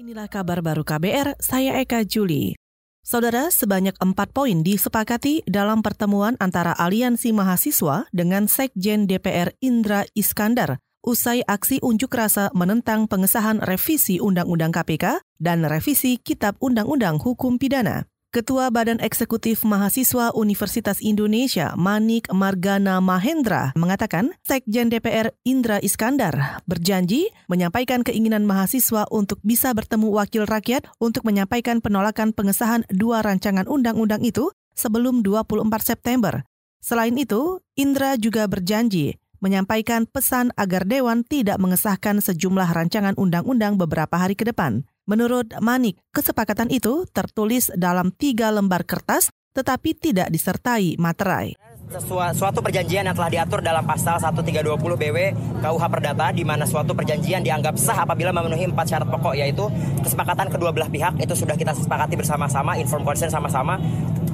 Inilah 0.00 0.32
kabar 0.32 0.64
baru 0.64 0.80
KBR, 0.80 1.36
saya 1.44 1.76
Eka 1.76 2.08
Juli. 2.08 2.56
Saudara, 3.04 3.52
sebanyak 3.52 3.92
empat 4.00 4.32
poin 4.32 4.64
disepakati 4.64 5.44
dalam 5.44 5.84
pertemuan 5.84 6.40
antara 6.40 6.72
Aliansi 6.72 7.36
Mahasiswa 7.36 8.08
dengan 8.08 8.48
Sekjen 8.48 9.04
DPR 9.04 9.52
Indra 9.60 10.08
Iskandar 10.16 10.80
usai 11.04 11.44
aksi 11.44 11.84
unjuk 11.84 12.16
rasa 12.16 12.48
menentang 12.56 13.12
pengesahan 13.12 13.60
revisi 13.60 14.16
Undang-Undang 14.24 14.72
KPK 14.72 15.20
dan 15.36 15.68
revisi 15.68 16.16
Kitab 16.16 16.56
Undang-Undang 16.64 17.20
Hukum 17.20 17.60
Pidana. 17.60 18.08
Ketua 18.30 18.70
Badan 18.70 19.02
Eksekutif 19.02 19.66
Mahasiswa 19.66 20.30
Universitas 20.38 21.02
Indonesia 21.02 21.74
Manik 21.74 22.30
Margana 22.30 23.02
Mahendra 23.02 23.74
mengatakan 23.74 24.38
Sekjen 24.46 24.86
DPR 24.86 25.34
Indra 25.42 25.82
Iskandar 25.82 26.62
berjanji 26.62 27.34
menyampaikan 27.50 28.06
keinginan 28.06 28.46
mahasiswa 28.46 29.10
untuk 29.10 29.42
bisa 29.42 29.74
bertemu 29.74 30.14
wakil 30.14 30.46
rakyat 30.46 30.86
untuk 31.02 31.26
menyampaikan 31.26 31.82
penolakan 31.82 32.30
pengesahan 32.30 32.86
dua 32.94 33.26
rancangan 33.26 33.66
undang-undang 33.66 34.22
itu 34.22 34.54
sebelum 34.78 35.26
24 35.26 35.66
September. 35.82 36.46
Selain 36.78 37.18
itu, 37.18 37.58
Indra 37.74 38.14
juga 38.14 38.46
berjanji 38.46 39.18
menyampaikan 39.42 40.06
pesan 40.06 40.54
agar 40.54 40.86
Dewan 40.86 41.26
tidak 41.26 41.58
mengesahkan 41.58 42.22
sejumlah 42.22 42.78
rancangan 42.78 43.18
undang-undang 43.18 43.74
beberapa 43.74 44.14
hari 44.14 44.38
ke 44.38 44.46
depan. 44.46 44.86
Menurut 45.08 45.52
Manik, 45.58 45.98
kesepakatan 46.12 46.68
itu 46.68 47.08
tertulis 47.10 47.72
dalam 47.76 48.12
tiga 48.12 48.52
lembar 48.52 48.84
kertas 48.84 49.32
tetapi 49.50 49.98
tidak 49.98 50.30
disertai 50.30 50.94
materai. 50.94 51.58
Suatu 52.38 52.62
perjanjian 52.62 53.02
yang 53.02 53.16
telah 53.18 53.26
diatur 53.26 53.58
dalam 53.66 53.82
pasal 53.82 54.22
1320 54.22 54.78
BW 54.78 55.18
KUH 55.58 55.84
Perdata 55.90 56.30
di 56.30 56.46
mana 56.46 56.62
suatu 56.62 56.94
perjanjian 56.94 57.42
dianggap 57.42 57.74
sah 57.74 58.06
apabila 58.06 58.30
memenuhi 58.30 58.70
empat 58.70 58.94
syarat 58.94 59.10
pokok 59.10 59.34
yaitu 59.34 59.66
kesepakatan 59.98 60.54
kedua 60.54 60.70
belah 60.70 60.86
pihak 60.86 61.18
itu 61.18 61.34
sudah 61.34 61.58
kita 61.58 61.74
sepakati 61.74 62.14
bersama-sama, 62.14 62.78
inform 62.78 63.02
consent 63.02 63.34
sama-sama. 63.34 63.82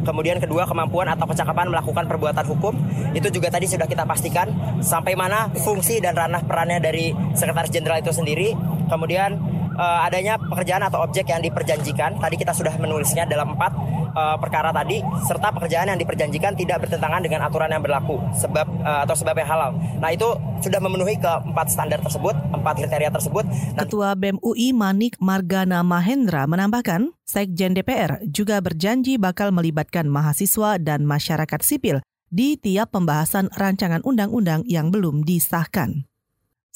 Kemudian 0.04 0.36
kedua 0.36 0.68
kemampuan 0.68 1.08
atau 1.08 1.24
kecakapan 1.24 1.72
melakukan 1.72 2.04
perbuatan 2.04 2.44
hukum 2.44 2.76
itu 3.16 3.32
juga 3.32 3.48
tadi 3.48 3.64
sudah 3.64 3.88
kita 3.88 4.04
pastikan 4.04 4.52
sampai 4.84 5.16
mana 5.16 5.48
fungsi 5.56 5.96
dan 6.04 6.12
ranah 6.12 6.44
perannya 6.44 6.76
dari 6.76 7.16
sekretaris 7.32 7.72
jenderal 7.72 8.04
itu 8.04 8.12
sendiri. 8.12 8.52
Kemudian 8.92 9.55
uh, 9.76 10.00
adanya 10.02 10.40
pekerjaan 10.40 10.82
atau 10.82 11.04
objek 11.04 11.28
yang 11.28 11.44
diperjanjikan. 11.44 12.18
Tadi 12.18 12.34
kita 12.40 12.56
sudah 12.56 12.74
menulisnya 12.80 13.28
dalam 13.28 13.54
empat 13.54 13.72
uh, 14.16 14.36
perkara 14.40 14.72
tadi, 14.72 15.04
serta 15.28 15.52
pekerjaan 15.52 15.92
yang 15.92 16.00
diperjanjikan 16.00 16.56
tidak 16.56 16.88
bertentangan 16.88 17.20
dengan 17.22 17.44
aturan 17.46 17.70
yang 17.70 17.84
berlaku 17.84 18.18
sebab 18.34 18.66
uh, 18.82 19.04
atau 19.04 19.14
sebab 19.14 19.36
yang 19.36 19.48
halal. 19.48 19.70
Nah 20.00 20.10
itu 20.10 20.26
sudah 20.64 20.80
memenuhi 20.80 21.20
keempat 21.20 21.70
standar 21.70 22.00
tersebut, 22.02 22.34
empat 22.50 22.74
kriteria 22.80 23.12
tersebut. 23.12 23.44
Nah, 23.76 23.84
Ketua 23.84 24.16
BEM 24.16 24.40
UI 24.40 24.72
Manik 24.72 25.20
Margana 25.20 25.84
Mahendra 25.84 26.48
menambahkan, 26.48 27.12
Sekjen 27.26 27.76
DPR 27.76 28.22
juga 28.24 28.62
berjanji 28.62 29.20
bakal 29.20 29.52
melibatkan 29.52 30.06
mahasiswa 30.08 30.78
dan 30.80 31.04
masyarakat 31.04 31.60
sipil 31.60 32.00
di 32.30 32.58
tiap 32.58 32.94
pembahasan 32.94 33.50
rancangan 33.54 34.02
undang-undang 34.02 34.66
yang 34.66 34.90
belum 34.90 35.22
disahkan. 35.22 36.06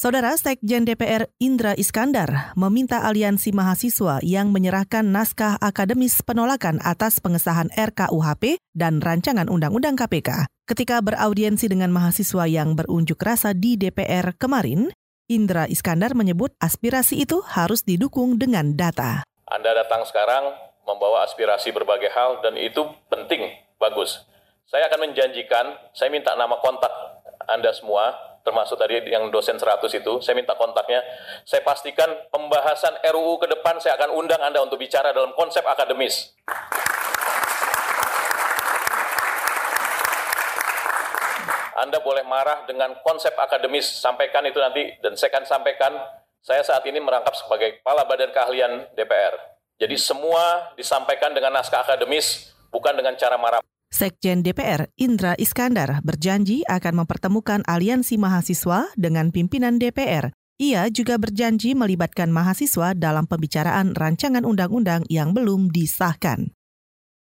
Saudara 0.01 0.33
Sekjen 0.33 0.89
DPR 0.89 1.29
Indra 1.45 1.77
Iskandar 1.77 2.56
meminta 2.56 3.05
aliansi 3.05 3.53
mahasiswa 3.53 4.17
yang 4.25 4.48
menyerahkan 4.48 5.05
naskah 5.05 5.61
akademis 5.61 6.25
penolakan 6.25 6.81
atas 6.81 7.20
pengesahan 7.20 7.69
RKUHP 7.77 8.56
dan 8.73 9.05
rancangan 9.05 9.53
Undang-Undang 9.53 10.01
KPK. 10.01 10.48
Ketika 10.65 11.05
beraudiensi 11.05 11.69
dengan 11.69 11.93
mahasiswa 11.93 12.48
yang 12.48 12.81
berunjuk 12.81 13.21
rasa 13.21 13.53
di 13.53 13.77
DPR 13.77 14.33
kemarin, 14.41 14.89
Indra 15.28 15.69
Iskandar 15.69 16.17
menyebut 16.17 16.56
aspirasi 16.65 17.21
itu 17.21 17.45
harus 17.45 17.84
didukung 17.84 18.41
dengan 18.41 18.73
data. 18.73 19.28
Anda 19.53 19.84
datang 19.84 20.09
sekarang 20.09 20.48
membawa 20.89 21.28
aspirasi 21.28 21.77
berbagai 21.77 22.09
hal 22.09 22.41
dan 22.41 22.56
itu 22.56 22.89
penting, 23.12 23.53
bagus. 23.77 24.25
Saya 24.65 24.89
akan 24.89 25.12
menjanjikan, 25.12 25.93
saya 25.93 26.09
minta 26.09 26.33
nama 26.41 26.56
kontak 26.56 26.89
Anda 27.53 27.69
semua 27.77 28.29
termasuk 28.41 28.77
tadi 28.81 28.99
yang 29.09 29.28
dosen 29.28 29.61
100 29.61 29.84
itu, 29.93 30.12
saya 30.25 30.34
minta 30.37 30.56
kontaknya. 30.56 31.01
Saya 31.45 31.61
pastikan 31.65 32.09
pembahasan 32.33 33.01
RUU 33.12 33.41
ke 33.41 33.47
depan 33.49 33.77
saya 33.78 33.97
akan 34.01 34.17
undang 34.17 34.41
Anda 34.41 34.65
untuk 34.65 34.81
bicara 34.81 35.12
dalam 35.12 35.33
konsep 35.37 35.65
akademis. 35.65 36.33
Anda 41.81 41.97
boleh 42.05 42.28
marah 42.28 42.69
dengan 42.69 42.93
konsep 43.01 43.33
akademis, 43.41 43.89
sampaikan 43.89 44.45
itu 44.45 44.61
nanti, 44.61 45.01
dan 45.01 45.17
saya 45.17 45.33
akan 45.33 45.45
sampaikan, 45.49 45.93
saya 46.45 46.61
saat 46.61 46.84
ini 46.84 47.01
merangkap 47.01 47.33
sebagai 47.33 47.81
kepala 47.81 48.05
badan 48.05 48.28
keahlian 48.37 48.84
DPR. 48.93 49.33
Jadi 49.81 49.97
semua 49.97 50.77
disampaikan 50.77 51.33
dengan 51.33 51.57
naskah 51.57 51.81
akademis, 51.81 52.53
bukan 52.69 52.93
dengan 52.93 53.17
cara 53.17 53.41
marah. 53.41 53.69
Sekjen 53.91 54.47
DPR 54.47 54.87
Indra 54.95 55.34
Iskandar 55.34 55.99
berjanji 56.06 56.62
akan 56.71 57.03
mempertemukan 57.05 57.67
aliansi 57.67 58.17
mahasiswa 58.23 58.87
dengan 58.95 59.34
pimpinan 59.34 59.83
DPR. 59.83 60.31
Ia 60.62 60.87
juga 60.95 61.19
berjanji 61.19 61.75
melibatkan 61.75 62.31
mahasiswa 62.31 62.95
dalam 62.95 63.27
pembicaraan 63.27 63.99
rancangan 63.99 64.47
undang-undang 64.47 65.03
yang 65.11 65.34
belum 65.34 65.75
disahkan. 65.75 66.55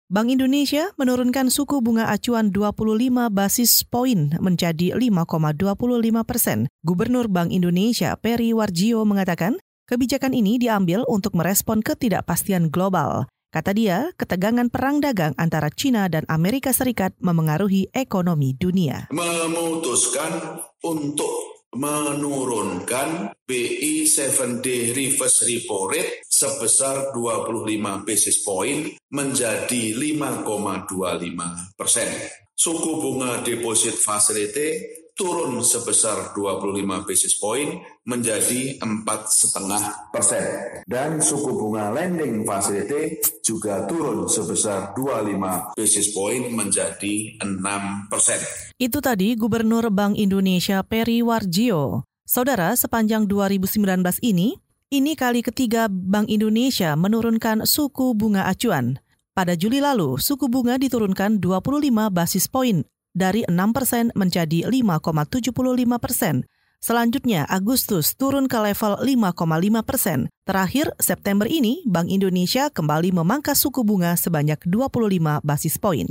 Bank 0.07 0.27
Indonesia 0.27 0.91
menurunkan 0.99 1.51
suku 1.51 1.79
bunga 1.79 2.11
acuan 2.11 2.51
25 2.51 3.27
basis 3.31 3.83
poin 3.87 4.35
menjadi 4.39 4.95
5,25 4.95 6.23
persen. 6.23 6.67
Gubernur 6.83 7.31
Bank 7.31 7.51
Indonesia 7.51 8.15
Peri 8.19 8.51
Warjio 8.51 9.07
mengatakan 9.07 9.59
kebijakan 9.87 10.35
ini 10.35 10.59
diambil 10.59 11.07
untuk 11.07 11.35
merespon 11.35 11.79
ketidakpastian 11.79 12.71
global. 12.71 13.27
Kata 13.47 13.71
dia, 13.71 14.11
ketegangan 14.19 14.67
perang 14.67 14.99
dagang 14.99 15.31
antara 15.39 15.71
China 15.71 16.11
dan 16.11 16.27
Amerika 16.27 16.75
Serikat 16.75 17.15
memengaruhi 17.23 17.87
ekonomi 17.95 18.51
dunia. 18.51 19.07
Memutuskan 19.15 20.59
untuk 20.83 21.57
menurunkan 21.71 23.31
BI 23.47 24.03
7D 24.03 24.91
reverse 24.91 25.47
repo 25.47 25.87
rate 25.87 26.27
sebesar 26.27 27.15
25 27.15 28.03
basis 28.03 28.43
point 28.43 28.99
menjadi 29.15 29.95
5,25 29.95 31.79
persen. 31.79 32.09
Suku 32.57 32.91
bunga 32.99 33.39
deposit 33.47 33.95
facility 33.95 35.06
turun 35.17 35.65
sebesar 35.65 36.37
25 36.37 37.09
basis 37.09 37.41
point 37.41 37.81
menjadi 38.05 38.77
4,5 38.77 40.13
persen. 40.13 40.45
Dan 40.85 41.17
suku 41.19 41.57
bunga 41.57 41.89
lending 41.89 42.45
facility 42.45 43.17
juga 43.41 43.89
turun 43.89 44.29
sebesar 44.29 44.93
25 44.93 45.73
basis 45.73 46.13
point 46.13 46.53
menjadi 46.53 47.41
6 47.41 48.13
persen. 48.13 48.39
Itu 48.77 49.01
tadi 49.01 49.33
Gubernur 49.33 49.89
Bank 49.89 50.21
Indonesia 50.21 50.85
Peri 50.85 51.25
Warjio. 51.25 52.05
Saudara, 52.21 52.77
sepanjang 52.77 53.25
2019 53.25 54.21
ini, 54.21 54.61
ini 54.93 55.17
kali 55.17 55.41
ketiga 55.41 55.89
Bank 55.89 56.29
Indonesia 56.29 56.93
menurunkan 56.93 57.65
suku 57.65 58.13
bunga 58.13 58.45
acuan. 58.45 59.01
Pada 59.33 59.57
Juli 59.57 59.81
lalu, 59.81 60.21
suku 60.21 60.45
bunga 60.45 60.77
diturunkan 60.77 61.41
25 61.41 62.13
basis 62.13 62.45
poin 62.45 62.85
dari 63.17 63.41
6 63.49 63.57
persen 63.73 64.13
menjadi 64.13 64.69
5,75 64.69 65.49
persen. 65.97 66.45
Selanjutnya, 66.77 67.49
Agustus 67.49 68.13
turun 68.13 68.45
ke 68.45 68.61
level 68.61 69.01
5,5 69.01 69.81
persen. 69.81 70.29
Terakhir, 70.45 70.93
September 71.01 71.49
ini, 71.49 71.81
Bank 71.89 72.13
Indonesia 72.13 72.69
kembali 72.69 73.17
memangkas 73.17 73.65
suku 73.65 73.81
bunga 73.81 74.13
sebanyak 74.13 74.61
25 74.61 75.41
basis 75.41 75.81
poin. 75.81 76.05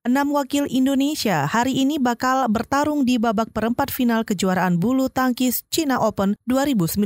Enam 0.00 0.32
wakil 0.32 0.64
Indonesia 0.72 1.44
hari 1.44 1.76
ini 1.76 2.00
bakal 2.00 2.48
bertarung 2.48 3.04
di 3.04 3.20
babak 3.20 3.52
perempat 3.52 3.92
final 3.92 4.24
kejuaraan 4.24 4.80
bulu 4.80 5.12
tangkis 5.12 5.68
China 5.68 6.00
Open 6.00 6.40
2019. 6.48 7.04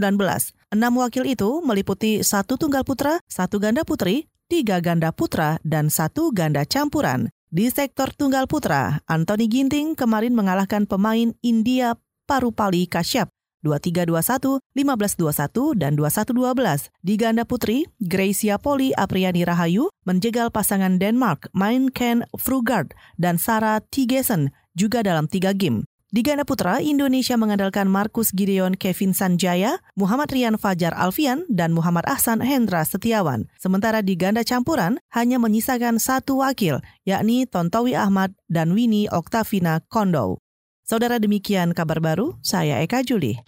Enam 0.70 0.92
wakil 1.02 1.26
itu 1.26 1.58
meliputi 1.66 2.22
satu 2.22 2.54
tunggal 2.54 2.86
putra, 2.86 3.18
satu 3.26 3.58
ganda 3.58 3.82
putri, 3.82 4.30
tiga 4.46 4.78
ganda 4.78 5.10
putra, 5.10 5.58
dan 5.66 5.90
satu 5.90 6.30
ganda 6.30 6.62
campuran. 6.62 7.34
Di 7.54 7.70
sektor 7.70 8.10
tunggal 8.10 8.50
putra, 8.50 8.98
Anthony 9.06 9.46
Ginting 9.46 9.94
kemarin 9.94 10.34
mengalahkan 10.34 10.90
pemain 10.90 11.30
India 11.38 11.94
Parupali 12.26 12.90
Kashyap 12.90 13.30
23-21, 13.62 14.58
15-21, 14.74 15.78
dan 15.78 15.94
21-12. 15.94 16.90
Di 17.06 17.14
ganda 17.14 17.46
putri, 17.46 17.86
Gracia 18.02 18.58
Poli 18.58 18.90
Apriani 18.98 19.46
Rahayu 19.46 19.86
menjegal 20.02 20.50
pasangan 20.50 20.98
Denmark 20.98 21.46
Main 21.54 21.94
Ken 21.94 22.26
Frugard 22.34 22.90
dan 23.22 23.38
Sarah 23.38 23.78
Tigesen 23.86 24.50
juga 24.74 25.06
dalam 25.06 25.30
tiga 25.30 25.54
game. 25.54 25.86
Di 26.14 26.22
ganda 26.22 26.46
putra, 26.46 26.78
Indonesia 26.78 27.34
mengandalkan 27.34 27.90
Markus 27.90 28.30
Gideon 28.30 28.78
Kevin 28.78 29.10
Sanjaya, 29.10 29.82
Muhammad 29.98 30.30
Rian 30.30 30.54
Fajar 30.54 30.94
Alfian, 30.94 31.42
dan 31.50 31.74
Muhammad 31.74 32.06
Ahsan 32.06 32.38
Hendra 32.38 32.86
Setiawan. 32.86 33.50
Sementara 33.58 33.98
di 33.98 34.14
ganda 34.14 34.46
campuran, 34.46 35.02
hanya 35.10 35.42
menyisakan 35.42 35.98
satu 35.98 36.38
wakil, 36.38 36.78
yakni 37.02 37.50
Tontowi 37.50 37.98
Ahmad 37.98 38.30
dan 38.46 38.78
Winnie 38.78 39.10
Oktavina 39.10 39.82
Kondo. 39.90 40.38
Saudara 40.86 41.18
demikian 41.18 41.74
kabar 41.74 41.98
baru, 41.98 42.38
saya 42.46 42.78
Eka 42.78 43.02
Juli. 43.02 43.42